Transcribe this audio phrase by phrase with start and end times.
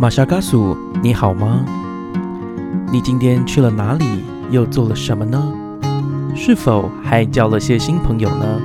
[0.00, 1.62] 马夏嘎苏，你好吗？
[2.90, 4.24] 你今天去了哪里？
[4.50, 5.52] 又做了什么呢？
[6.34, 8.62] 是否还交了些新朋友呢？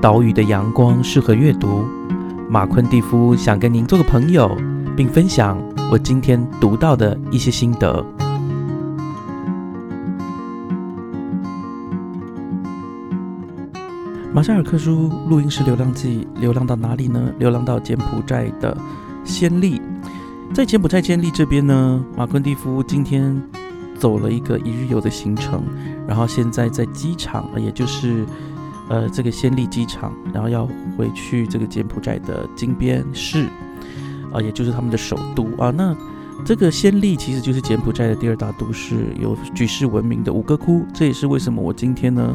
[0.00, 1.84] 岛屿的阳光适合阅读。
[2.48, 4.56] 马昆蒂夫想跟您做个朋友，
[4.96, 5.58] 并分享
[5.92, 8.02] 我今天读到的一些心得。
[14.32, 17.20] 马夏尔克书录音室流浪记，流浪到哪里呢？
[17.38, 18.74] 流浪到柬埔寨的
[19.22, 19.78] 暹粒。
[20.54, 23.42] 在柬埔寨暹粒这边呢，马昆蒂夫今天
[23.98, 25.62] 走了一个一日游的行程，
[26.08, 28.24] 然后现在在机场，也就是
[28.88, 33.48] 呃这个暹粒机场，然后要回去这个柬埔寨的金边市，
[34.32, 35.70] 啊，也就是他们的首都啊。
[35.70, 35.94] 那
[36.42, 42.34] 这个暹粒其实就是柬埔寨的第二大都市，有举世闻名的五个窟，这也是为什么我今天呢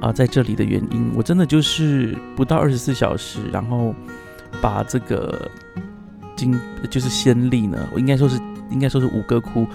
[0.00, 1.12] 啊在这里的原因。
[1.14, 3.94] 我真的就是不到二十四小时，然后
[4.60, 5.48] 把这个。
[6.36, 6.58] 经
[6.90, 8.38] 就是先例呢，我应该说是
[8.70, 9.66] 应该说是五个窟，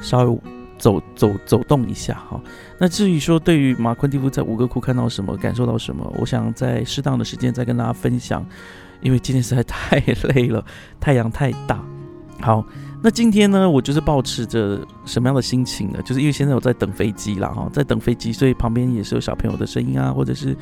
[0.00, 0.38] 稍微
[0.78, 2.40] 走走走动一下哈。
[2.78, 8.44] 那至于说对于马昆蒂夫在五个窟看到什么，感受到什么，我想在适当的时间再跟大家分享。
[9.00, 9.98] 因为今天实在太
[10.34, 10.64] 累了，
[10.98, 11.84] 太阳太大。
[12.40, 12.64] 好，
[13.02, 16.00] 那今天呢，我就是保持着什么样的心情呢？
[16.02, 20.56] 就是因为现在我在等飞机啦哈，在等飞机，所以旁边也是有小朋友的声音啊，或者是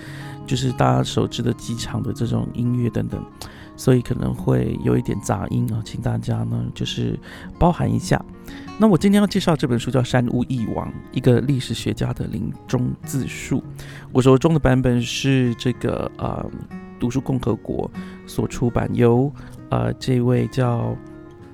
[0.44, 3.24] 就是大家熟知的机场的这种音乐等等。
[3.76, 7.18] 所以可能会有一点杂音啊，请大家呢就是
[7.58, 8.22] 包含一下。
[8.78, 13.62] 那我今天要介绍这本书叫《山屋义王》，一个历史学家的临终自述。
[14.12, 16.44] 我手中的版本是这个呃
[16.98, 17.90] 读书共和国
[18.26, 19.32] 所出版，由
[19.70, 20.96] 呃这位叫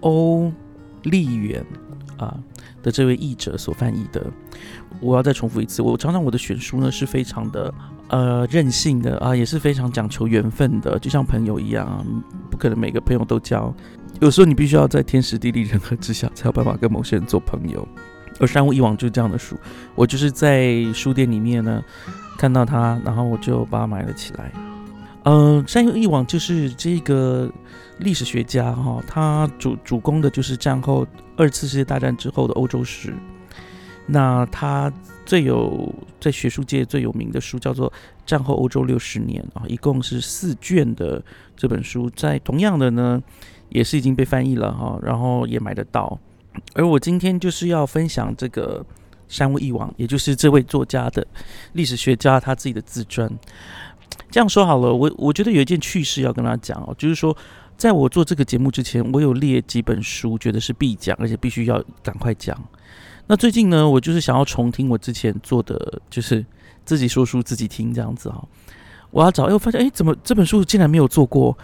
[0.01, 0.51] 欧
[1.05, 1.65] 丽远
[2.17, 2.39] 啊
[2.83, 4.25] 的这位译者所翻译的。
[5.01, 7.73] 我要再重复一次，我常常我的选书呢是非常的。
[8.09, 12.05] 呃，任性的啊，也是非常讲求缘分的，就像朋友一样，
[12.51, 13.73] 不可能每个朋友都交。
[14.21, 17.87] 有时候你必须要在天时地利人和之下，才有办法跟某些人做朋友。
[18.41, 19.57] 而《山屋一往》就是这样的书，
[19.95, 21.83] 我就是在书店里面呢
[22.39, 24.53] 看到它，然后我就把它买了起来。
[25.25, 27.51] 嗯，《山屋一往》就是这个
[27.99, 33.13] 历史学家哈，他主主攻的就是战后二次世界大战之后的欧洲史。
[34.11, 34.91] 那他
[35.27, 37.91] 最有在学术界最有名的书叫做
[38.25, 41.23] 《战后欧洲六十年》啊，一共是四卷的
[41.55, 43.23] 这本书，在同样的呢
[43.69, 46.19] 也是已经被翻译了哈，然后也买得到。
[46.73, 48.85] 而我今天就是要分享这个
[49.29, 51.27] 山屋一王，也就是这位作家的
[51.75, 53.31] 历史学家他自己的自传。
[54.31, 57.37] 这样说好了，我我觉得有一件趣事要跟他讲哦，就是说
[57.77, 62.59] 在我做这个节目之前，我有列几本书，觉得是必讲，而且必须要赶快讲。
[63.29, 66.45] 那最近呢，我就是想要重听我之前做的，就是
[66.87, 68.43] 自己说书自己听这样子啊。
[69.11, 71.57] 我要找，哎，我发现，哎，怎么这本书竟然没有做过？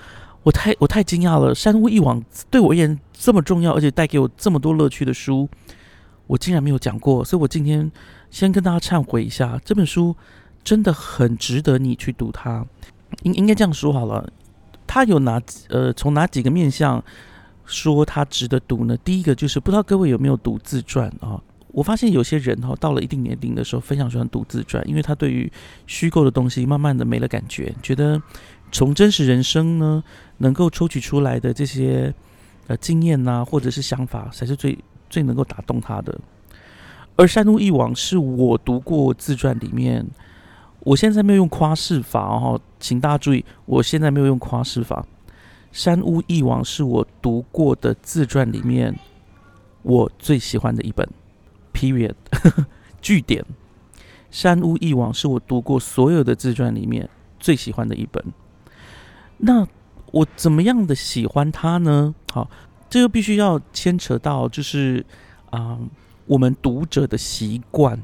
[0.42, 1.54] 我太我太惊讶了。
[1.54, 5.48] 山屋一往对我而言这么重要，而且带给我这么多乐趣的书，
[6.26, 7.24] 我竟然没有讲过。
[7.24, 7.90] 所以我今天
[8.30, 10.14] 先跟大家忏悔一下，这本书
[10.62, 12.66] 真的很值得你去读它。
[13.22, 14.30] 应应该这样说好了，
[14.86, 17.02] 它有哪呃，从哪几个面向
[17.64, 18.94] 说它值得读呢？
[18.98, 21.40] 第一个就是不知道各位有没有读自传啊？
[21.74, 25.52] 我发现有些人哈，到了一定年龄的时候，非常喜欢读自传，因为他对于
[25.88, 28.22] 虚构的东西慢慢的没了感觉，觉得
[28.70, 30.04] 从真实人生呢，
[30.38, 32.14] 能够抽取出来的这些
[32.68, 34.78] 呃经验呐，或者是想法，才是最
[35.10, 36.16] 最能够打动他的。
[37.16, 40.06] 而山屋一往是我读过自传里面，
[40.78, 45.04] 我现在没有用夸饰法哈，请大家注意，我现在没有用夸饰法。
[45.72, 48.96] 山屋一往是我读过的自传里面
[49.82, 51.08] 我最喜欢的一本。
[51.74, 52.14] Period，
[53.02, 53.44] 句点。
[54.30, 57.08] 山屋一往是我读过所有的自传里面
[57.38, 58.24] 最喜欢的一本。
[59.38, 59.66] 那
[60.10, 62.14] 我怎么样的喜欢他呢？
[62.32, 62.48] 好，
[62.88, 65.04] 这个必须要牵扯到就是
[65.50, 65.78] 啊，
[66.26, 68.00] 我们读者的习惯。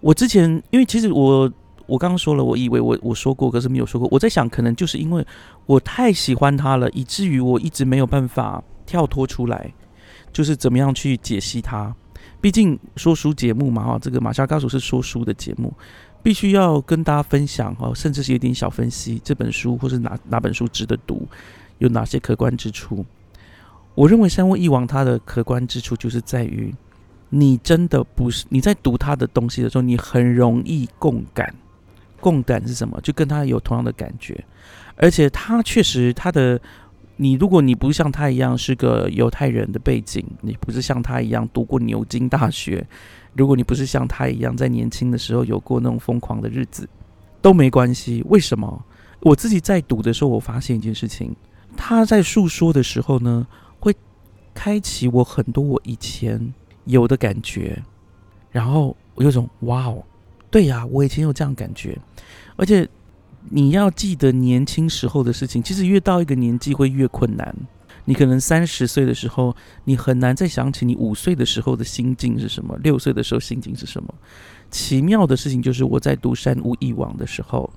[0.00, 1.52] 我之前因为其实我
[1.86, 4.08] 我刚刚说了，我以为我我说过，可是没有说过。
[4.10, 5.24] 我在想，可能就是因为
[5.66, 9.72] 我太喜欢他了，以至于我一直没有办法跳脱出来，
[10.32, 11.94] 就是怎么样去解析他。
[12.42, 15.72] 毕竟说书节目嘛，哈，这个马夏高手是说书的节目，
[16.24, 21.24] 必须要跟大家分享哈，甚至是有点小分析这本书或是哪哪本书值得读，
[21.78, 23.06] 有哪些可观之处。
[23.94, 26.74] 我认为《三位一王》它的可观之处就是在于，
[27.28, 31.54] 你真的不是你在读他的东西的时候，你很容易共感。
[32.20, 33.00] 共感是什么？
[33.02, 34.44] 就跟他有同样的感觉，
[34.96, 36.60] 而且他确实他的。
[37.22, 42.84] 你如果你不像他一样是个犹太人的背景，你不是像他一样读过牛津大学，
[43.34, 46.88] 如果你不是像他一样在年轻的时候有过那种疯狂的日子，
[47.40, 48.24] 都没关系。
[48.28, 48.84] 为什么？
[49.20, 51.32] 我自己在读的时候，我发现一件事情，
[51.76, 53.46] 他在诉说的时候呢，
[53.78, 53.94] 会
[54.52, 56.52] 开启我很多我以前
[56.86, 57.80] 有的感觉，
[58.50, 60.02] 然后我有种哇哦，
[60.50, 61.96] 对呀，我以前有这样感觉，
[62.56, 62.88] 而且
[63.50, 67.54] 你要记得年轻时候的事情，其实越到一个年纪会越困难。
[68.04, 69.54] 你可能三十岁的时候，
[69.84, 74.12] 你很难再想起你五岁的时候的心境是什么，六岁的时候心境是什么。
[74.70, 77.70] 奇妙的事情就是我在读《山屋一往》的时候，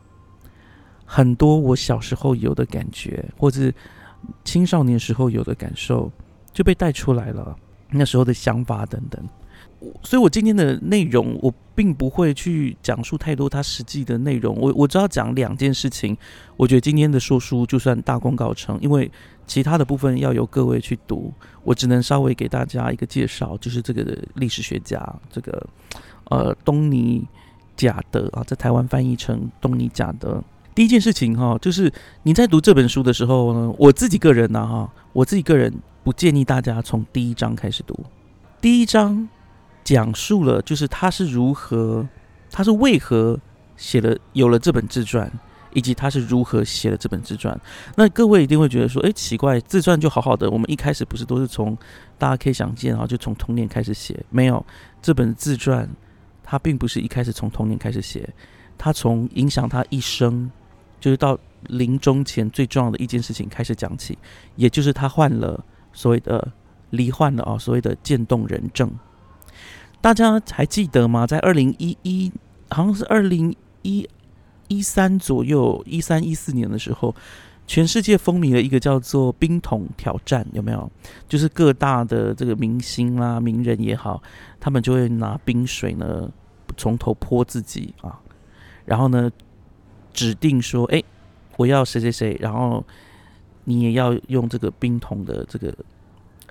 [1.06, 3.72] 很多我小时候有的感觉，或者
[4.44, 6.12] 青少年时候有的感受，
[6.52, 7.56] 就被带出来了。
[7.92, 9.24] 那时候的想法等等。
[10.04, 14.56] 所以，我今天的内容，我并不会去讲述太多它实际的内容。
[14.60, 16.16] 我我只要讲两件事情。
[16.58, 19.12] 我觉得今天的说书就算大功告成，因为
[19.46, 21.34] 其他的部分要由各位去读，
[21.64, 24.98] 我只能稍微给大家一个介绍，就是这个历史学家，
[25.30, 25.68] 这个
[26.30, 27.28] 呃东尼
[27.76, 30.42] 贾德啊，在台湾翻译成东尼贾德。
[30.74, 31.92] 第一件事情哈，就是
[32.24, 35.74] 你在读这本书的时候呢，我自己个人呢哈，我自己个人
[36.04, 37.98] 不建议大家从第一章开始读，
[38.62, 39.28] 第一章。
[39.86, 42.06] 讲述了就是他是如何，
[42.52, 43.40] 他是为何
[43.78, 45.32] 写了有了这本自传，
[45.74, 47.58] 以及他是如何写了这本自传。
[47.96, 51.78] 那各位一定会觉得说，哎，奇怪，自传就好好的，我们一开始不是都是从
[52.18, 54.20] 大家可以想见啊，就从童年开始写？
[54.32, 54.66] 没有，
[55.04, 55.88] 这本自传
[56.44, 58.28] 他并不是一开始从童年开始写，
[58.78, 60.50] 他从影响他一生，
[61.00, 61.38] 就是到
[61.68, 64.18] 临终前最重要的一件事情开始讲起，
[64.56, 66.52] 也就是他患了所谓的
[66.90, 68.92] 罹患了啊，所谓的渐冻人症。
[70.06, 71.26] 大家还记得吗？
[71.26, 72.32] 在二零一一，
[72.70, 74.08] 好像是二零一
[74.68, 77.16] 一三左右，一三一四年的时候，
[77.66, 80.92] 全世界风靡了一个叫做冰桶挑战，有没有？
[81.28, 84.22] 就是各大的这个明星啦、名人也好，
[84.60, 86.30] 他们就会拿冰水呢，
[86.78, 88.22] 从头泼自己啊，
[88.86, 89.32] 然后呢，
[90.14, 91.02] 指定说，哎，
[91.58, 92.86] 我要谁谁谁，然后
[93.64, 95.76] 你也要用这个冰桶的这个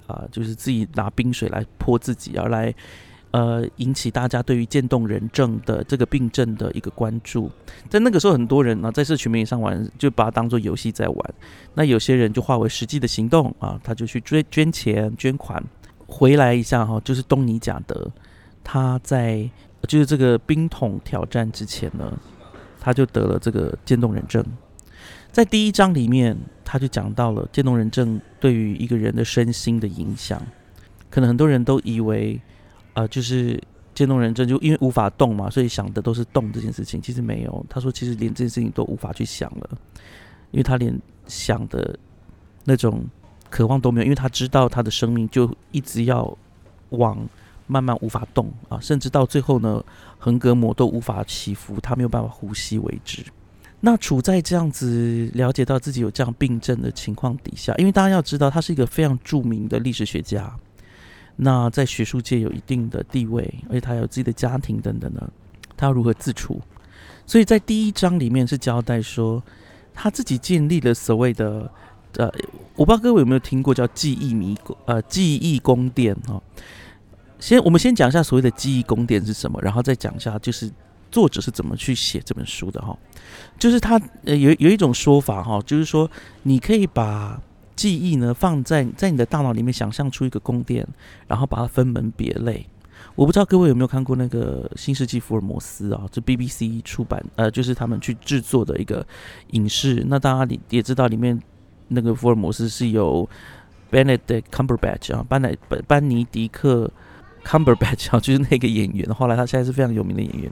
[0.09, 2.75] 啊，就是自己拿冰水来泼自己，而来。
[3.35, 7.51] 呃，引起大家对于渐冻人症的这个病症的一个关注，
[7.91, 11.35] 在那个时候，很多人呢在社群媒体上玩，就把它当做游戏在玩。
[11.75, 15.61] 那有些人就化为实际的行动啊，他就去捐捐钱捐款
[16.07, 17.01] 回来一下哈。
[17.05, 18.09] 就是东尼贾德，
[18.63, 19.51] 他在
[19.89, 22.17] 就是这个冰桶挑战之前呢，
[22.79, 24.45] 他就得了这个渐冻人症。
[25.33, 30.41] 在第一章里面，他就讲到了渐冻人症对于一个人的身心的影响。
[31.11, 32.41] 可能很多人都以为。
[32.95, 33.63] 啊，就是
[33.95, 37.03] 渐冻人症，就因为无法动嘛，所以想的都是动这件事情。
[37.03, 39.71] 其实没有，他说其实连这件事情都无法去想了，
[40.51, 41.99] 因为他连想的
[42.65, 43.05] 那种
[43.51, 46.37] 渴望都没有，因为他知道他的生命就一直要
[46.91, 47.19] 往
[47.67, 49.85] 慢慢无法动啊，甚至到最后呢，
[50.19, 53.25] 横膈膜都无法起伏，他没有办法呼吸为止。
[53.81, 60.55] 那处在这样子了解到自己有这样病症的情况底下，因为大家要知道，他是一个非常著名的历史学家。
[61.37, 65.31] 那在学术界有一定的地位，而且他有自己的家庭等等的，
[65.77, 66.61] 他要如何自处？
[67.27, 69.43] 所以在第一章里面是交代说，
[69.93, 71.69] 他自己建立了所谓的
[72.19, 72.31] 呃，
[72.77, 76.41] 我不知道各位有没有听过叫记忆迷宫呃记忆宫殿哈。
[77.41, 80.71] 先我们先讲一下所谓的记忆宫殿是什么，然后再讲一下就是
[81.11, 82.97] 作者是怎么去写这本书的哈。
[83.59, 86.09] 就是他呃有有一种说法哈，就是说
[86.45, 87.43] 你可以把。
[87.77, 90.87] 记忆呢，放在在你的大脑里面想象出一个宫殿，
[91.27, 92.67] 然后把它分门别类。
[93.17, 96.07] 我不知道各位有没有看过那个《新世纪福尔摩斯》啊？
[96.11, 99.07] 这 BBC 出版，呃，就是他们去制作的一个
[99.51, 100.05] 影视。
[100.09, 101.39] 那大家也知道，里面
[101.89, 103.29] 那个福尔摩斯是由
[103.91, 105.55] Benedict Cumberbatch 啊，班奈
[105.87, 106.91] 班尼迪克
[107.45, 109.13] Cumberbatch 啊，就是那个演员。
[109.15, 110.51] 后来他现在是非常有名的演员，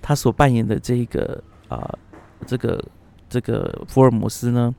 [0.00, 1.92] 他所扮演的这个啊，
[2.46, 2.82] 这个
[3.28, 4.74] 这个福尔摩斯呢。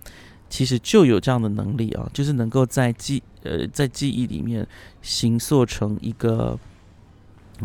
[0.50, 4.66] 其实就有这样的能力啊，就是能够在记呃在记忆里面
[5.02, 6.58] 形塑成一个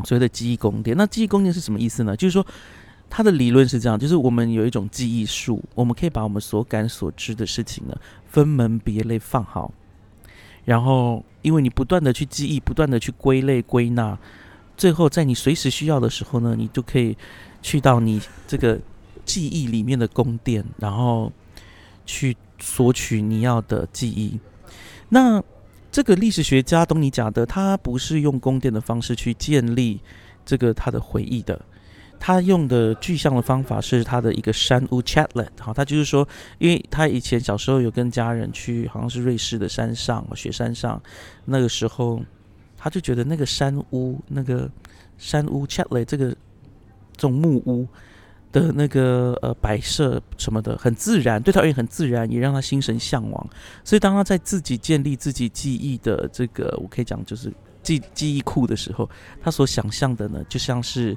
[0.04, 0.96] 所谓的记忆宫殿。
[0.96, 2.16] 那记忆宫殿是什么意思呢？
[2.16, 2.44] 就是说，
[3.08, 7.94] 它的理论是这样：，就是我们有一种记忆术，我们可以把我们所感所知的事情呢
[8.26, 9.72] 分门别类放好，
[10.64, 14.18] 然后因为你不断的去记忆，不断的去归类归纳，
[14.76, 17.16] 最后在你随时需要的时候呢，你就可以
[17.62, 18.80] 去到你这个
[19.24, 21.30] 记忆里面的宫殿，然后
[22.06, 22.36] 去。
[22.60, 24.38] 索取你要的记忆。
[25.08, 25.42] 那
[25.90, 30.00] 这个历史学家东尼贾德，他不是用宫殿的方式去建立
[30.44, 31.60] 这个他的回忆的，
[32.20, 35.48] 他用的具象的方法是他的一个山屋 chatlet。
[35.58, 36.26] 好，他就是说，
[36.58, 41.02] 因为他以前小时候有跟家人去，好像是瑞士的山上雪山上，
[41.44, 42.22] 那个时候
[42.76, 44.70] 他就觉得那个山屋，那个
[45.18, 46.36] 山屋 chatlet 这个这
[47.16, 47.88] 种木屋，
[48.52, 53.50] 的那个呃摆设什么的，很自然，对他而言很自然，也让他心神向往。
[53.84, 57.52] 所以当他在自己建立自己记忆的这个，我可以讲就是
[57.82, 59.08] 记记忆库的时候，
[59.40, 61.16] 他所想象的呢，就像是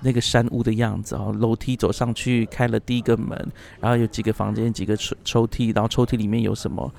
[0.00, 3.36] 那个山屋的样子啊，楼梯走上去，开了第一个门，
[3.80, 6.92] 然后有几个房间，几个抽抽屉，然后抽屉里面有什么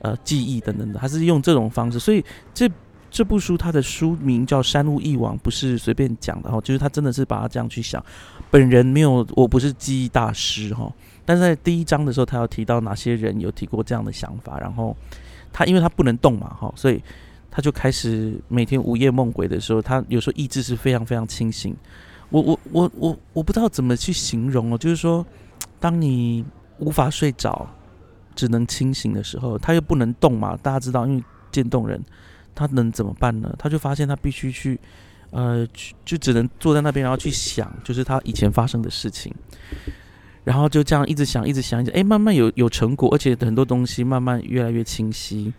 [0.00, 2.24] 呃记忆等等的，他是用这种方式，所以
[2.54, 2.70] 这。
[3.10, 8.02] 这部书它的书名叫《山路一往》，不是随便讲的哈，就是他真的是把它这样去想。
[8.50, 10.92] 本人没有，我不是记忆大师哈，
[11.24, 14.96] 但是在第一章的时候，他要提到哪些人有提过这样的想法，然后
[15.52, 17.02] 他因为他不能动嘛哈，所以
[17.50, 21.76] 他就开始每天午夜梦回的时候，他有时候意志是非常非常清醒。
[22.30, 25.26] 我我我我我不知道怎么去形容哦，就是说，
[25.80, 26.44] 当你
[26.78, 27.68] 无法睡着，
[28.36, 32.00] 只能清醒的时候，他又不能动嘛，大家知道，因为渐冻人。
[32.60, 33.54] 他能怎么办呢？
[33.58, 34.78] 他就发现他必须去，
[35.30, 35.66] 呃，
[36.04, 39.34] 就只能坐在那边，然后去想，就是他以前发生的事情，
[40.44, 45.50] 然后就这样一直想，一直想，一直哎，慢慢有有成果，而且很多东西慢慢越来越清晰。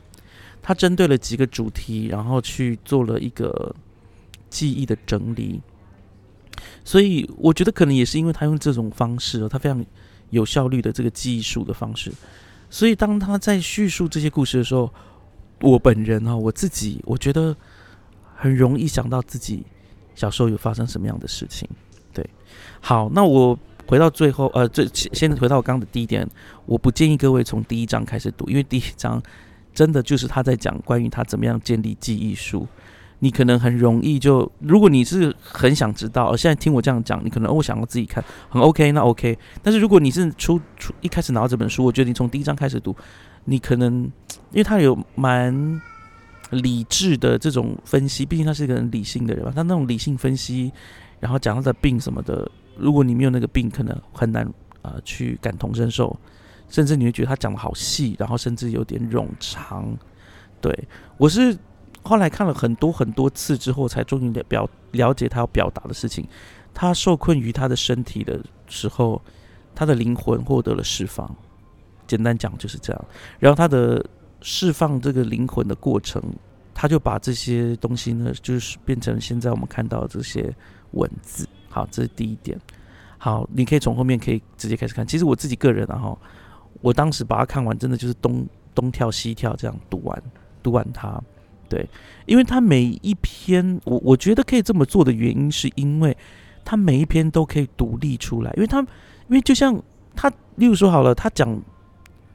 [0.61, 3.75] 他针对了几个主题，然后去做了一个
[4.51, 5.59] 记忆的整理。
[6.85, 9.83] 所以我觉得可能也是因为他用这种方式，他非常
[10.29, 12.11] 有效率的这个记忆术的方式，
[12.69, 14.93] 所以当他在叙述这些故事的时候。
[15.61, 17.55] 我本人啊，我自己我觉得
[18.35, 19.63] 很容易想到自己
[20.15, 21.69] 小时候有发生什么样的事情。
[22.13, 22.27] 对，
[22.79, 26.27] 好，那我回到最后，呃，最先回到我刚刚的第一点，
[26.65, 29.21] 我不建议各位从第一章开始读，因为第一章
[29.73, 32.67] 真的就是他在讲关于他怎么样建立记忆术。
[33.19, 39.37] 你可能很容易就，如果你是很想知道，现在听我这样讲，你可能我想要自己看，很 OK，那 OK。
[39.61, 42.95] 但是如果你是初初一开始拿到这本书，我觉得你从第一章开始读。
[43.45, 44.07] 你可能，
[44.51, 45.81] 因为他有蛮
[46.51, 49.51] 理智的这种分析，毕竟他是一个很理性的人嘛。
[49.55, 50.71] 他那种理性分析，
[51.19, 54.45] 然后讲他的病什么的，如果你没有那个病，可能很难
[54.81, 56.17] 啊去感同身受，
[56.69, 59.97] 甚至你会觉得他讲的好细，然后甚至有点冗长。
[60.59, 61.57] 对我是
[62.03, 66.27] 后来看了很多很多次之后，才终于了表了解他要表达的事情。
[66.73, 69.21] 他受困于他的身体的时候，
[69.73, 71.33] 他的灵魂获得了释放。
[72.07, 73.05] 简单讲就是这样，
[73.39, 74.05] 然后他的
[74.41, 76.21] 释放这个灵魂的过程，
[76.73, 80.53] 他就把这些东西呢，就是变成现在我们看到这些
[80.91, 81.47] 文字。
[81.69, 82.59] 好，这是第一点。
[83.17, 85.05] 好，你可以从后面可以直接开始看。
[85.05, 86.17] 其实我自己个人啊，哈，
[86.81, 90.23] 我当时把它看完，真的就是东东跳西跳这样读完，
[90.63, 91.21] 读完它。
[91.69, 91.87] 对，
[92.25, 96.17] 因为它每一篇，我我觉得可以这么做的原因，是因为
[96.65, 98.87] 它每一篇都可以独立出来，因为它，因
[99.29, 99.81] 为就像
[100.15, 101.61] 他，例如说好了，他讲。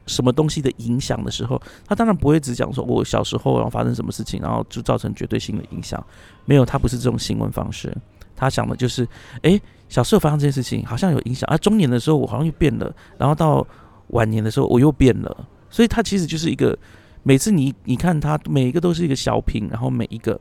[0.07, 6.03] 什么东西的影响的时候，他当然不会只讲说我小时候然后发生什么事情，然后就造成绝对性的影响。
[6.45, 7.95] 没有，他不是这种新闻方式。
[8.35, 9.07] 他想的就是，
[9.41, 9.59] 哎，
[9.89, 13.65] 小时候发生这件事情好像有影响，而中年的时候我好像又变了，然后到
[14.07, 15.47] 晚年的时候我又变了。
[15.69, 16.77] 所以，他其实就是一个
[17.23, 20.39] 每次你你看他每一个都是一个小品，然后每一个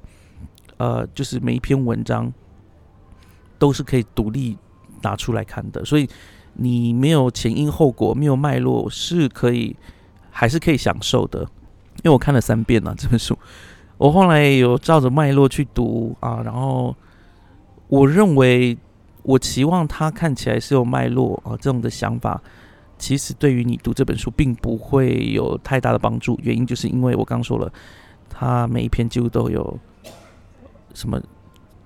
[0.76, 2.32] 呃，就是每一篇文章
[3.58, 4.56] 都是可以独立
[5.02, 5.84] 拿出来看的。
[5.84, 6.08] 所以。
[6.58, 9.76] 你没有前因后果，没有脉络，是可以，
[10.30, 11.40] 还是可以享受的。
[12.02, 13.38] 因为我看了三遍了这本书，
[13.98, 16.94] 我后来有照着脉络去读啊，然后
[17.88, 18.76] 我认为，
[19.22, 22.40] 我期望它看起来是有脉络啊，这种的想法，
[22.98, 26.38] 其实对于你读这本书并不会有太大的帮助。
[26.42, 27.72] 原因就是因为我刚说了，
[28.28, 29.78] 它每一篇几乎都有
[30.94, 31.20] 什么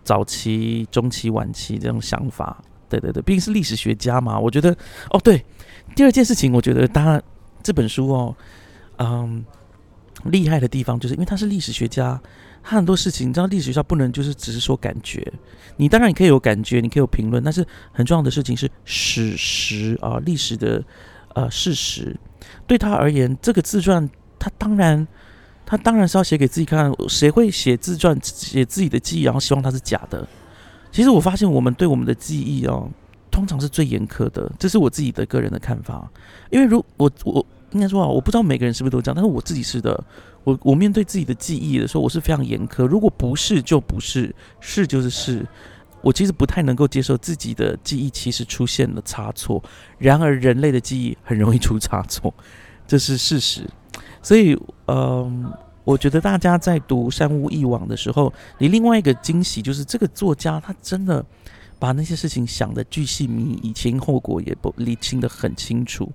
[0.03, 2.63] 早期、中期、晚期这种想法。
[2.91, 4.77] 对对对，毕竟是历史学家嘛，我觉得
[5.11, 5.43] 哦，对，
[5.95, 7.23] 第二件事情，我觉得他
[7.63, 8.37] 这本书哦，
[8.99, 9.45] 嗯，
[10.25, 12.21] 厉害的地方就是因为他是历史学家，
[12.63, 15.33] 他很多事情，你知道，历史学家不能就是只是说感觉，
[15.77, 20.83] 你当然你可以有感觉，你可以有评论，但是很重要的事情是史实啊，历史的
[21.35, 22.15] 呃事实，
[22.67, 25.07] 对他而言，这个自传，他当然
[25.65, 30.27] 他当然是要写给自己看，谁会写自传写自己的记忆，然后希望它是假的？
[30.93, 32.89] 其实我发现，我们对我们的记忆哦，
[33.31, 34.51] 通常是最严苛的。
[34.59, 36.11] 这是我自己的个人的看法。
[36.51, 40.03] 因为如我我应该说啊，我不知道每个人是不是都这样，但是我自己是的。
[40.43, 42.87] 我我面对自己的记忆的时候，我是非常严苛。
[42.87, 45.47] 如果不是就不是，是就是是。
[46.03, 49.63] 我其实不太能够接受自己的记忆其实出现了差错。
[49.99, 52.33] 然而人类的记忆很容易出差错，
[52.87, 53.69] 这是事实。
[54.23, 55.53] 所以，嗯。
[55.85, 61.25] 我觉得大家在读《山屋一往》的时候，你另外一个惊喜就是这个作家他真的
[61.79, 66.11] 把那些事情想的巨细靡遗，前后果也不理清的很清楚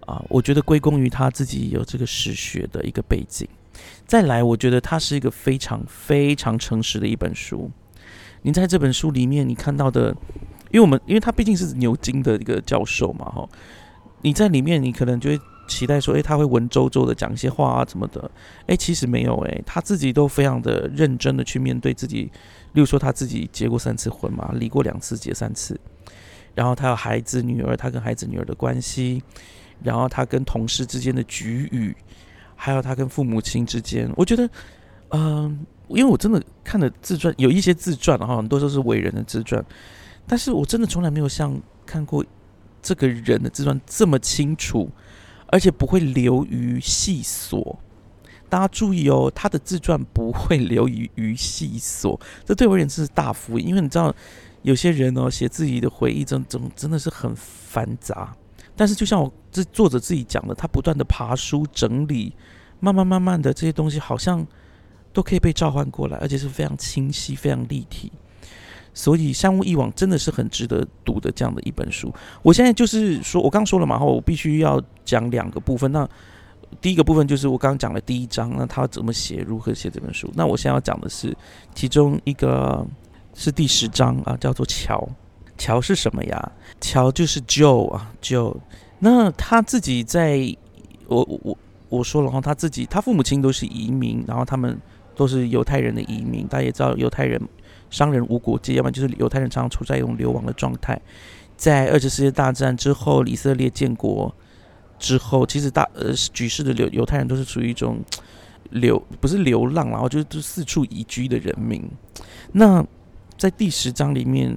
[0.00, 0.22] 啊。
[0.28, 3.48] 我觉得归功于他自己有这个史学的一个背景。
[4.06, 7.70] 再来，我觉得它是一个非常非常诚实的一本书。
[8.42, 10.08] 你在这本书里面，你看到的
[10.70, 13.48] 因为我们因为他毕竟是牛津的一个教授嘛，哈，
[14.22, 18.28] 你在里面你可能就会期待说，诶，他会文绉绉的讲一些话啊，怎么的？
[18.66, 22.22] 诶，其实没有，诶，他自己都非常的认真的去面对自己，
[22.72, 25.78] 例如说他自己结过三次婚嘛，离过两次，结三次，
[26.54, 29.22] 然后他有孩子女儿，他跟孩子女儿的关系，
[29.82, 31.96] 然后他跟同事之间的局域，
[32.56, 34.50] 还有他跟父母亲之间，我觉得，
[35.10, 35.66] 嗯。
[35.90, 39.60] 因为我真的看了自传，有一些自传哈，很多都是伟人的自传，
[40.24, 42.24] 但是我真的从来没有像看过
[42.80, 44.88] 这个人的自传这么清楚，
[45.50, 47.76] 而且不会流于细琐。
[48.48, 53.68] 大家注意哦，他的自传不会流于于细琐，这对我而言是大福音。
[53.68, 54.14] 因为你知道，
[54.62, 58.34] 有些人哦写自己的回忆，真真真的是很繁杂。
[58.74, 62.34] 但是就像我这作者自己讲的，他不断的爬书整理，
[62.80, 64.46] 慢慢慢慢的这些东西好像。
[65.12, 68.12] 都可以被召唤过来，而且是非常清晰、非常立体，
[68.92, 72.12] 所以《三屋一往》真的是很值得读的这样的一本书。
[72.42, 75.90] 我现在就是说，我刚说了嘛，我必须要讲两个部分。
[75.92, 76.08] 那
[76.80, 80.30] 第一个部分就是我刚刚讲的第一章，那他怎么写，如何写这本书。
[80.34, 81.36] 那我现在要讲的是
[81.74, 82.86] 其中一个
[83.34, 85.08] 是第十章啊，叫做“桥”。
[85.56, 86.52] 桥是什么呀？
[86.80, 88.56] 桥就是 Joe 啊，Joe。
[88.98, 90.54] 那他自己在，
[91.06, 94.78] 我我我说了哈，他自己他父母亲都是移民，然后他们。
[95.16, 97.38] 都是犹太人的移民，大家也知道，犹太人
[97.90, 100.98] 商人无国界，要不然就是犹太人常常处在一种流亡的状态。
[101.56, 104.34] 在二次世界大战之后，以色列建国
[104.98, 108.02] 之后，其实大呃举世的犹犹太人都是属于一种
[108.70, 111.82] 流不是流浪，然后就是就四处移居的人民。
[112.52, 112.82] 那
[113.36, 114.56] 在第十章里面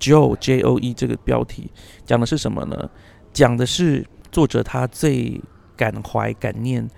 [0.00, 1.70] ，Joe J O E 这个标题
[2.04, 2.90] 讲的是什么呢？
[3.32, 5.40] 讲的是作者他最
[5.76, 6.88] 感怀感念。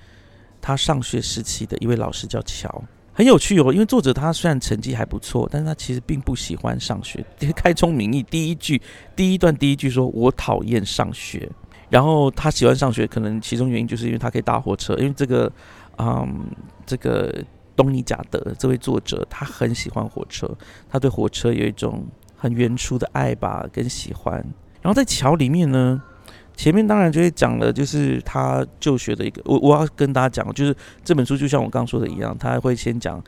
[0.61, 2.83] 他上学时期的一位老师叫乔，
[3.19, 3.73] 很有趣哦。
[3.73, 7.25] 因为作者他虽然成绩还不错，但是他其实并不喜欢上学。
[7.57, 8.81] 开宗明义，第一句
[9.17, 11.51] 第一段第一句说：“我讨厌上学。”
[11.91, 14.95] 然后他喜欢上学，可能其中原因就是因为他可以搭火车。
[14.95, 15.51] 因为这个，
[15.99, 16.47] 嗯，
[16.87, 17.35] 这个
[17.75, 20.49] 东尼贾德这位作者，他很喜欢火车，
[20.89, 24.35] 他对火车有一种很原初的爱吧，跟喜欢。
[24.81, 26.01] 然后在桥里面呢。
[26.59, 33.23] 前面当然就会讲了，就是他就学的一个，我我要跟大家讲，就是这本书就像我刚刚说的一样，他会先讲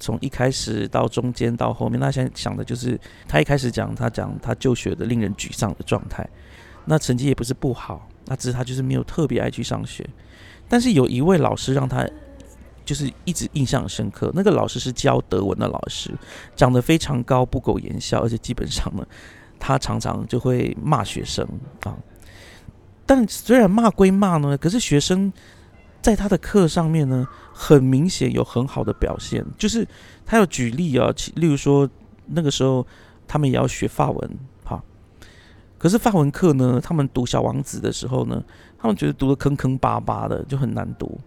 [0.00, 2.98] 从一开始到中间到后面，他先想的就是
[3.28, 6.26] 他一开始讲他讲他就学的令人沮丧的状态，
[6.86, 10.02] 那成绩也不是不好，那只是他就是没有特别爱去上学，
[10.66, 12.08] 但是有一位老师让他
[12.82, 16.10] 就是一直印象深刻，那个老师是教德文的老师，
[16.56, 19.06] 长得非常高，不苟言笑，而且基本上呢，
[19.58, 21.46] 他常常就会骂学生
[21.82, 21.94] 啊。
[23.06, 25.32] 但虽然骂归骂呢，可是学生
[26.00, 29.44] 在他的课上面呢，很明显有很好的表现。
[29.58, 29.86] 就是
[30.24, 31.88] 他要举例啊，例如说
[32.26, 32.86] 那个时候
[33.26, 34.82] 他们也要学法文，哈。
[35.78, 38.42] 可是法文课呢，他们读《小王子》的时候呢，
[38.78, 41.20] 他们觉得读的坑坑巴巴的，就很难读。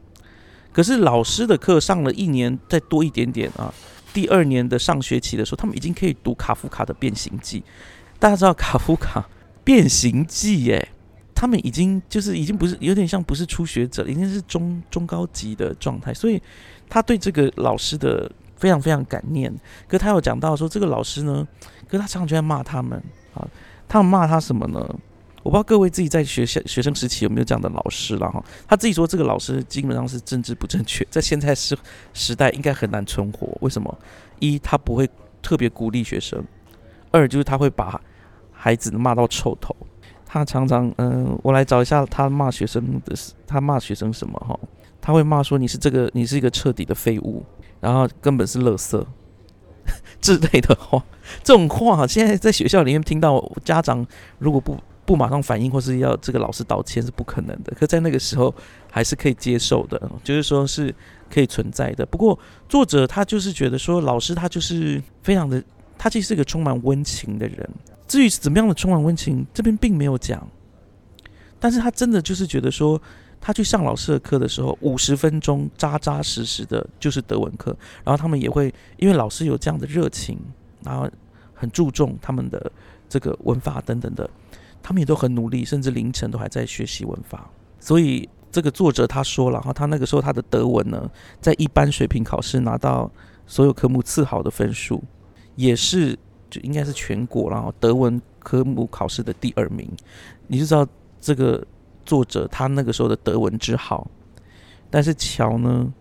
[0.73, 3.73] 可是老师的课上了一年，再多一点点啊，
[4.13, 7.61] 第二年的上学期的时候，他们已经可以读卡夫卡的《变形记》。
[8.19, 9.21] 大家知道卡夫卡
[9.63, 10.89] 《变形记》耶？
[11.39, 16.41] 他们已经就是已经不是有点像不是初学者，已经是中中高级的状态，所以
[16.89, 19.53] 他对这个老师的非常非常感念。
[19.87, 21.47] 可他有讲到说，这个老师呢，
[21.87, 22.99] 可他常常就在骂他们
[23.35, 23.47] 啊，
[23.87, 24.79] 他们骂他什么呢？
[25.43, 28.43] 我不知道各位自己在学校学生时期有没有这样的老师了哈。
[28.67, 31.77] 他自己说，这个老师基本上是政治不正确，在现在时
[32.15, 33.55] 时代应该很难存活。
[33.61, 33.95] 为什么？
[34.39, 35.07] 一他不会
[35.43, 36.43] 特别鼓励学生，
[37.11, 38.01] 二就是他会把
[38.51, 39.75] 孩子骂到臭头。
[40.29, 43.15] 他常常，嗯，我来找一下他骂学生的，
[43.47, 44.59] 他骂学生什么哈？
[44.99, 47.41] 他会骂说你是这个，你是一个彻底的废物，
[47.79, 49.01] 然后根本是垃圾
[50.19, 51.01] 之类的话。
[51.43, 54.05] 这种话现在在学校里面听到，家长
[54.37, 57.73] 如果不不马上反应或是要这个老师道歉是不可能的。
[57.79, 58.53] 可在那个时候
[58.91, 60.93] 还是可以接受的，就是说是
[61.33, 62.05] 可以存在的。
[62.05, 62.37] 不过
[62.67, 65.63] 作者他就是觉得说，老师他就是非常的，
[65.97, 67.69] 他其实是一个充满温情的人。
[68.07, 70.47] 至于是怎么样的充满温情，这边并没有讲。
[71.59, 73.01] 但是他真的就是觉得说，
[73.41, 77.75] 他去上老师的课的时候，五十分钟扎扎实实的，就是德文课。
[78.03, 80.37] 然后他们也会因为老师有这样的热情，
[80.83, 81.09] 然后
[81.53, 82.71] 很注重他们的
[83.09, 84.29] 这个文法等等的，
[84.81, 87.49] 他们也都很努力，甚至凌晨都还在学习文法。
[87.79, 91.09] 所以这个作者他说了哈，他那个时候他的德文呢，
[91.41, 93.11] 在一般水平考试拿到
[93.47, 95.03] 所有科目次好的分数，
[95.55, 96.17] 也是。
[96.49, 99.89] 就应该是全国，然后德文科目考试的第二名，
[100.47, 100.87] 你就知道
[101.19, 101.65] 这个
[102.05, 104.09] 作者他那个时候的德文之好。
[104.89, 105.93] 但是乔呢，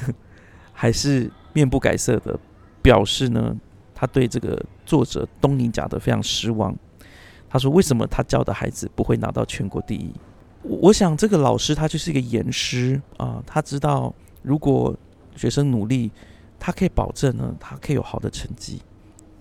[0.72, 2.38] 还是面不改色的
[2.82, 3.56] 表示呢，
[3.94, 6.74] 他对这个作者东尼贾德非常失望。
[7.48, 10.12] 他说：“为什么他教的孩子不会拿到全国第一？”
[10.62, 14.92] 我我想这个老师他就是一个严师啊，他知道如果
[15.36, 16.10] 学生努力，
[16.58, 18.82] 他可以保证呢，他可以有好的成绩。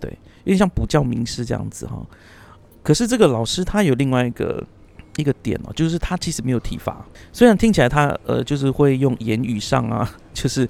[0.04, 0.12] 对，
[0.44, 2.06] 有点像补教名师这样子哈。
[2.84, 4.62] 可是这个老师他有另外一个
[5.16, 10.68] 一个点哦，就是他其实没有体罚，虽然听起来他呃就是会用言语上啊， 就是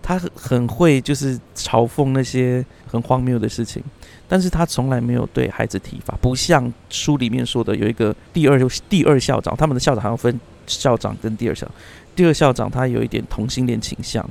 [0.00, 3.82] 他很会就是嘲讽那些很荒谬的事情。
[4.28, 8.56] 但是他从来没有对孩子体罚，不像书里面说的有一个第二
[8.88, 11.68] 第二校长，他们的校长还要分校长跟第二校。
[12.14, 14.24] 第二校长他有一点同性恋倾向，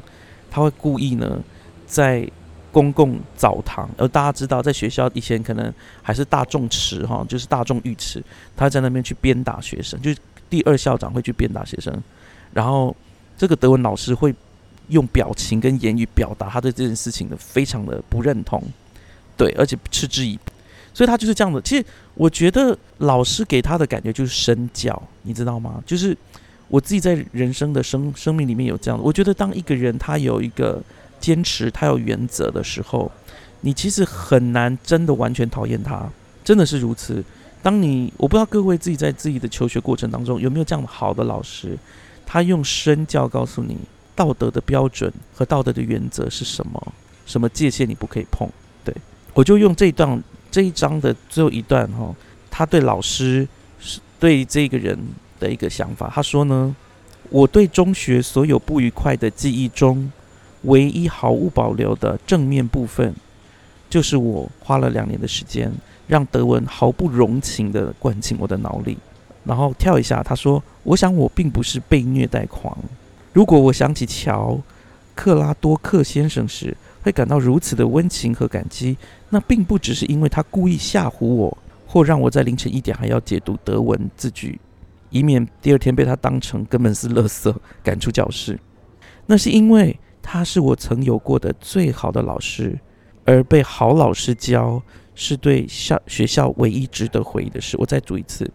[0.50, 1.44] 他会故意呢
[1.86, 2.26] 在
[2.72, 8.24] 公共澡堂，而大家知道在学校以前可能还是大众池哈，就是大众浴池，
[8.56, 10.18] 他在那边去鞭打学生，就是
[10.50, 11.94] 第二校长会去鞭打学生，
[12.54, 12.96] 然后
[13.38, 14.34] 这个德文老师会
[14.90, 18.62] 用表情跟言语表达他对这件事情的非常的不认同。
[19.38, 20.52] 对，而且嗤之以鼻，
[20.94, 21.62] 所以他就是这样的。
[21.62, 25.82] 其实我觉得老师给他的感觉就是身教，你知道吗？
[25.86, 26.16] 就是
[26.68, 29.04] 我自己在人生的生生命里面有这样的。
[29.04, 30.84] 我觉得当一个人他有一个
[31.20, 33.12] 坚持，他有原则的时候，
[33.62, 36.10] 你其实很难真的完全讨厌他，
[36.44, 37.24] 真的是如此。
[37.62, 41.78] 当你我不知道各位自己在自己的求学过程当中有没有这样好的老师，
[42.26, 43.78] 他用身教告诉你
[44.16, 46.94] 道德的标准和道德的原则是什么，
[47.26, 48.48] 什么界限你不可以碰，
[48.84, 48.96] 对。
[49.34, 52.16] 我就用这一段这一章的最后一段哈，
[52.50, 53.48] 他对老师
[53.80, 54.98] 是对这个人
[55.40, 56.10] 的一个想法。
[56.14, 56.76] 他说呢，
[57.30, 60.12] 我对中学所有不愉快的记忆中，
[60.64, 63.14] 唯一毫无保留的正面部分，
[63.90, 65.72] 就是我花了两年的时间，
[66.08, 68.98] 让德文毫不容情的灌进我的脑里。
[69.46, 72.78] 然后跳一下，他说，我想我并不是被虐待狂。
[73.34, 74.60] 如果我想起乔
[75.16, 78.98] 克拉多克先生时，会感到如此的温情和感激，
[79.30, 84.60] 那并不只是因为他故意吓唬我，或让我在凌晨一点还要解读德文字句，
[85.10, 88.60] 以免第二天被他当成根本是垃圾赶出教室。
[89.26, 92.78] 那是因为他是我曾有过的最好的老师，
[93.26, 94.82] 而被好老师教
[95.16, 97.76] 是对校学校唯一值得回忆的事。
[97.80, 98.50] 我再读一次：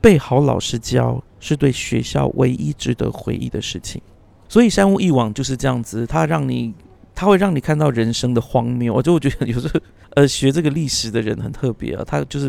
[0.00, 4.00] 被好老师教是对学校唯一值得回忆的事情。
[4.48, 6.74] 所以山屋一往就是这样子，他让你。
[7.12, 9.78] 他会让你看到人生的荒谬，我就觉得有时候，
[10.14, 12.02] 呃，学这个历史的人很特别啊。
[12.06, 12.46] 他就是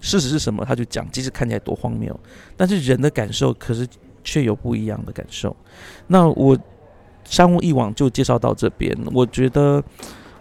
[0.00, 2.18] 事实是什么，他就讲，即使看起来多荒谬，
[2.56, 3.86] 但是人的感受可是
[4.22, 5.54] 却有不一样的感受。
[6.06, 6.56] 那我
[7.24, 9.82] 商务一网就介绍到这边，我觉得，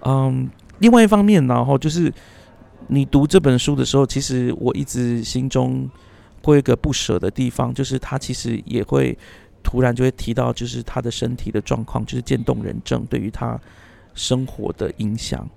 [0.02, 2.14] 嗯，另外一方面，然后就是
[2.88, 5.90] 你读这本书的时候，其实我一直心中
[6.44, 9.18] 会有一个不舍的地方，就是他其实也会。
[9.66, 13.58] 突然就会提到，就是他的身体的状况，就是渐冻人症对于他
[14.14, 15.50] 生活的影响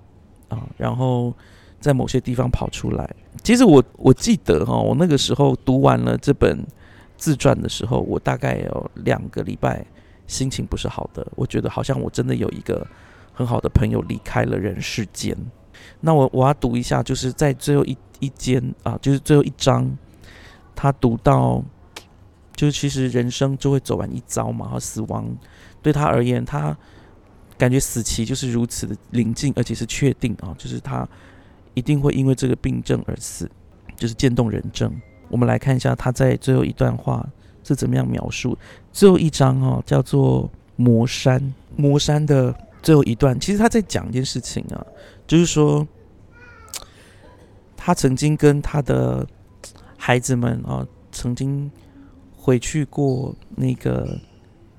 [0.47, 0.65] 啊。
[0.77, 1.33] 然后
[1.81, 3.05] 在某些地方跑出来。
[3.43, 6.65] 其实我我记得哈，我那个时候读完了这本
[7.17, 9.85] 自传的时候，我大概有两个礼拜
[10.27, 11.25] 心情不是好的。
[11.35, 12.85] 我觉得好像我真的有一个
[13.33, 15.35] 很好的朋友离开了人世间。
[16.01, 19.97] 那我我要读一下，就是在最后一一间啊，就是最后一章，
[20.75, 21.63] 他读到。
[22.55, 25.27] 就是其实人生就会走完一遭嘛，和死亡
[25.79, 26.75] 对他而言，他
[27.55, 31.07] 感觉死期就是如此的临近，而且是确定啊，就是他
[31.75, 33.47] 一定会因为这个病症而死，
[33.95, 34.91] 就是渐冻人症。
[35.29, 37.23] 我们来看一下他在最后一段话
[37.67, 38.57] 是怎么样描述。
[38.91, 44.85] 最后一章哦，叫做魔山，魔山的最后一段，其实他在讲一件事情啊，
[45.27, 45.87] 就是说
[47.75, 49.27] 他曾经跟他的
[49.97, 51.69] 孩子们啊，曾经。
[52.39, 54.17] 回去过那个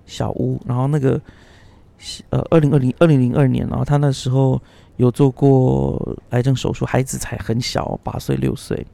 [0.07, 1.21] 小屋，然后那个
[2.31, 4.59] 呃，二零二零二零零二年，然后他那时候
[4.97, 8.87] 有做过癌症手术，孩子才很小，八岁六岁。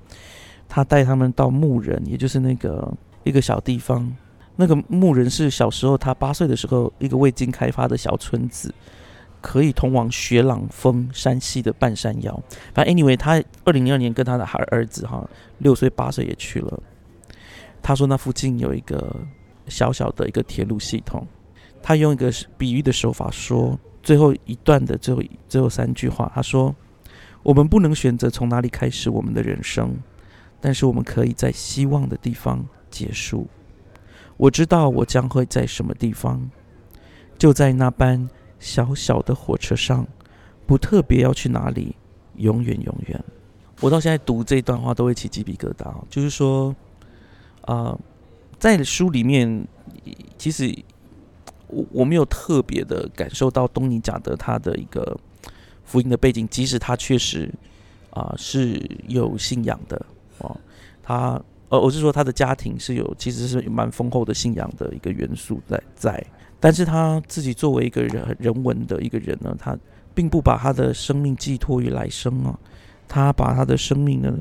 [0.69, 2.93] 他带他们到牧人，也就是那个
[3.25, 4.15] 一个小地方。
[4.57, 8.73] 那个牧人是小时候他八岁的时候，一个未经开发的小村子，
[9.41, 12.43] 可以通往雪朗峰山系的半山腰。
[12.73, 16.81] 反正 anyway，他二零零二年跟他的孩儿子哈六岁八岁也去了。
[17.83, 19.15] 他说：“那附近有一个
[19.67, 21.27] 小小的一个铁路系统。
[21.83, 26.31] 他用一个比喻的手法说，最后一段的最后最后三句话。
[26.35, 26.75] 他说
[27.43, 29.95] ：‘我们不能选择从哪里开始我们的人生，
[30.61, 33.49] 但是我们可以在希望的地方结束。
[34.37, 36.51] 我知道我将会在什么地方，
[37.37, 38.29] 就在那班
[38.59, 40.07] 小小的火车上，
[40.67, 41.97] 不特别要去哪里，
[42.37, 43.25] 永远永远。’
[43.83, 46.75] 我到现在读这段话都会起鸡皮疙瘩，就是说。”
[47.67, 47.99] 啊，
[48.59, 49.67] 在书里面，
[50.37, 50.71] 其实
[51.67, 55.19] 我我没有特别的感受到东尼贾德他的一个
[55.83, 57.51] 福音的背景，即使他确实
[58.11, 58.79] 啊是
[59.09, 59.97] 有信仰的
[60.41, 60.61] 哦，
[61.03, 61.41] 他
[61.75, 66.25] 呃我是说他的家庭是有其实是蛮丰厚的信仰的一个元素在在，
[66.61, 69.77] 但是他自己作为一个人人文的一个人呢，他
[70.15, 72.59] 并不把他的生命寄托于来生啊，
[73.09, 74.33] 他把他的生命呢，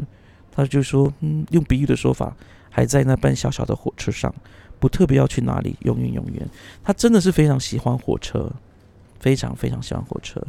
[0.52, 2.36] 他就说嗯用比喻的说法，
[2.70, 4.34] 还在那班小小的火车上。
[4.80, 6.46] 不特别要去哪里，永远永远，
[6.84, 8.52] 他真的是非常喜欢火车，
[9.18, 10.46] 非常非常喜欢火车，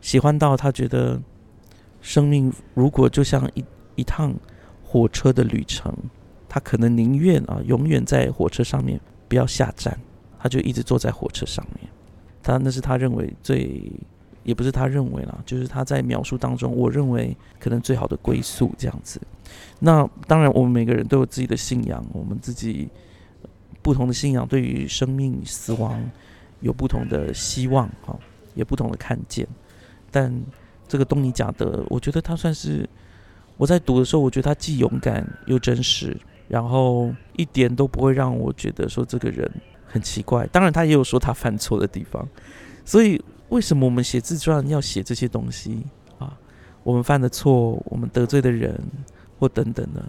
[0.00, 1.20] 喜欢到他觉得
[2.00, 3.62] 生命如果就像一
[3.96, 4.32] 一趟
[4.88, 5.94] 火车的旅程，
[6.48, 8.98] 他可能宁愿啊永远在火车上面
[9.28, 9.98] 不要下站，
[10.38, 11.88] 他就一直坐在火车上面。
[12.42, 13.92] 他那是他认为最，
[14.44, 19.20] 也不是他认为啦，就是他在描述当中，我认为可能最好的归宿这样子。
[19.78, 22.88] 那当然，我们每个人都有自己的信仰，我们自己。
[23.80, 25.98] 不同的信仰对于生命、死亡
[26.60, 28.14] 有不同的希望，哈，
[28.54, 29.46] 也不同的看见。
[30.10, 30.34] 但
[30.86, 32.86] 这个东尼贾德，我觉得他算是
[33.58, 36.16] 我在读的时候，我觉得他既勇敢又真实，
[36.48, 39.50] 然后一点都不会让我觉得说这个人
[39.84, 40.46] 很奇怪。
[40.46, 42.26] 当然，他也有说他犯错的地方。
[42.84, 45.84] 所以，为什么我们写自传要写这些东西
[46.18, 46.38] 啊？
[46.82, 48.80] 我们犯的错，我们得罪的人，
[49.38, 50.02] 或等等的。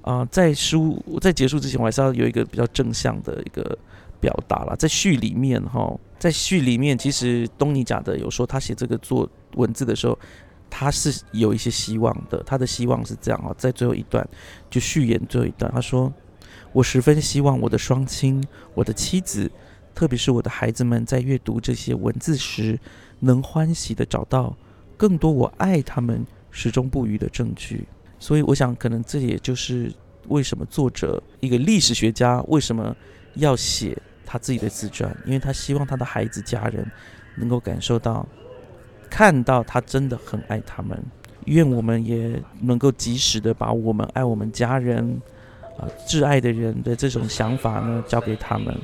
[0.00, 3.78] 啊，在书在结束之前，我还是要有一个比较正向的一个
[4.20, 4.74] 表达了。
[4.76, 10.18] 在序里面，哈，在序里面，其实东尼贾的有说，他写这个做文字的时候，
[10.76, 12.42] 他是有一些希望的。
[12.44, 14.28] 他的希望是这样啊，在最后一段
[14.68, 16.12] 就序言最后一段，他说
[16.74, 19.48] ：“我十分希望我的双亲、我的妻子，
[19.94, 22.76] 特别是我的孩子们，在阅读这些文字时，
[23.20, 24.56] 能欢喜的找到
[24.96, 27.86] 更多我爱他们始终不渝的证据。”
[28.18, 29.92] 所以，我想，可能这也就是
[30.26, 32.96] 为什么作者一个历史学家为什么
[33.34, 36.84] 要写他自己的自传，因为他希望他的孩子、家人
[37.36, 38.26] 能够感受到、
[39.14, 41.00] 看到他真的很爱他们。
[41.44, 45.22] 愿我们也能够及时的把我们爱我们家人、
[45.78, 48.74] 啊挚爱的人的这种想法呢交给他们。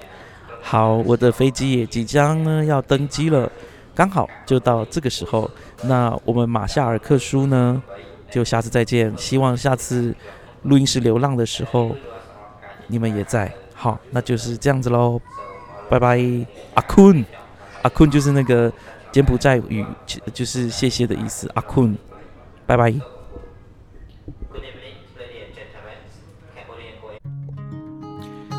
[0.63, 3.51] 好，我的飞机也即将呢要登机了，
[3.93, 5.51] 刚好就到这个时候。
[5.83, 7.83] 那我们马夏尔克书呢？
[8.31, 10.15] 就下次再见，希望下次
[10.63, 11.91] 录音室流浪的时候
[12.87, 13.53] 你们也在。
[13.75, 15.21] 好，那就是这样子喽，
[15.89, 16.21] 拜拜。
[16.75, 17.25] 阿坤，
[17.83, 18.73] 阿坤就是那个
[19.13, 19.85] 柬埔寨语，
[20.33, 21.51] 就是谢谢的意思。
[21.55, 21.97] 阿坤，
[22.67, 22.95] 拜拜。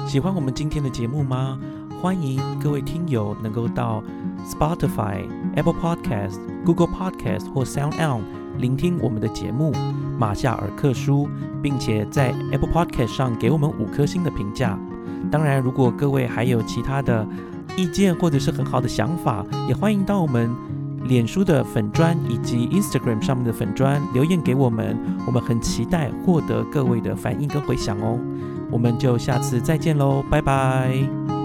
[0.05, 1.57] 喜欢我们今天的节目吗？
[2.01, 4.03] 欢迎各位听友能够到
[4.43, 5.23] Spotify、
[5.55, 8.21] Apple Podcast、Google Podcast 或 Sound On。
[8.57, 9.71] 聆听我们的节目
[10.17, 11.27] 《马夏尔克书》，
[11.61, 14.77] 并且在 Apple Podcast 上给我们五颗星的评价。
[15.31, 17.25] 当然，如果各位还有其他的
[17.81, 20.53] 意见或者是很好的想法，也欢迎到我们
[21.05, 24.95] 脸书的粉砖以及 Instagram 上面的粉砖留言给我们。
[25.25, 28.19] 我们很期待获得各位的反应跟回响哦。
[28.69, 31.40] 我们就下次再见喽，拜拜。